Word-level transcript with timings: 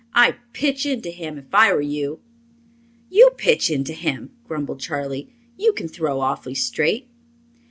"I'd 0.15 0.37
pitch 0.53 0.87
into 0.87 1.11
him 1.11 1.37
if 1.37 1.53
I 1.53 1.71
were 1.71 1.79
you." 1.79 2.21
"You 3.11 3.33
pitch 3.37 3.69
into 3.69 3.93
him," 3.93 4.31
grumbled 4.47 4.79
Charley. 4.79 5.29
"You 5.57 5.73
can 5.73 5.87
throw 5.87 6.21
awfully 6.21 6.55
straight." 6.55 7.07